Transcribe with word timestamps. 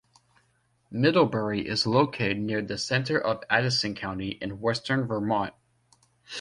Middlebury 0.89 1.67
is 1.67 1.85
located 1.85 2.39
near 2.39 2.63
the 2.63 2.79
center 2.79 3.19
of 3.21 3.43
Addison 3.51 3.93
County 3.93 4.29
in 4.29 4.59
western 4.59 5.05
Vermont. 5.05 5.53